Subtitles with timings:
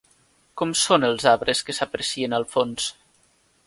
[0.61, 2.93] Com són els arbres que s'aprecien al fons?